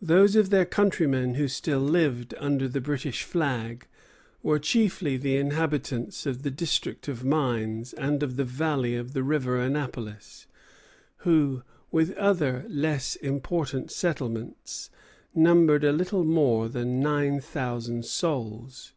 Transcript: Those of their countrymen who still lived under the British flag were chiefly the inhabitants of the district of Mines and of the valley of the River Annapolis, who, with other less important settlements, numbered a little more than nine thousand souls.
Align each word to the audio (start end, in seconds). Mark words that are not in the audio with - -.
Those 0.00 0.34
of 0.34 0.50
their 0.50 0.64
countrymen 0.64 1.34
who 1.34 1.46
still 1.46 1.78
lived 1.78 2.34
under 2.38 2.66
the 2.66 2.80
British 2.80 3.22
flag 3.22 3.86
were 4.42 4.58
chiefly 4.58 5.16
the 5.16 5.36
inhabitants 5.36 6.26
of 6.26 6.42
the 6.42 6.50
district 6.50 7.06
of 7.06 7.22
Mines 7.24 7.92
and 7.92 8.24
of 8.24 8.34
the 8.34 8.42
valley 8.44 8.96
of 8.96 9.12
the 9.12 9.22
River 9.22 9.60
Annapolis, 9.60 10.48
who, 11.18 11.62
with 11.92 12.12
other 12.16 12.64
less 12.68 13.14
important 13.14 13.92
settlements, 13.92 14.90
numbered 15.32 15.84
a 15.84 15.92
little 15.92 16.24
more 16.24 16.68
than 16.68 16.98
nine 16.98 17.40
thousand 17.40 18.04
souls. 18.04 18.94